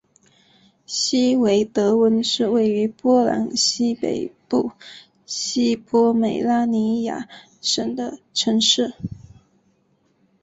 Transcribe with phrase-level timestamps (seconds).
[0.87, 4.71] 希维德温是位于波兰西北部
[5.27, 7.29] 西波美拉尼亚
[7.61, 8.95] 省的城市。